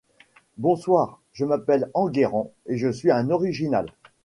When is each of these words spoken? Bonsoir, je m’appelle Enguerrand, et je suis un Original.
Bonsoir, 0.57 1.21
je 1.31 1.45
m’appelle 1.45 1.91
Enguerrand, 1.93 2.53
et 2.65 2.75
je 2.75 2.89
suis 2.89 3.11
un 3.11 3.29
Original. 3.29 3.85